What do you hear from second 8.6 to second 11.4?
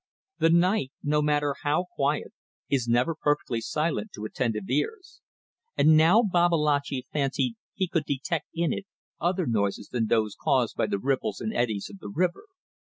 it other noises than those caused by the ripples